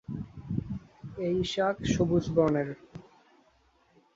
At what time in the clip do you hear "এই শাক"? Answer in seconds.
1.27-1.75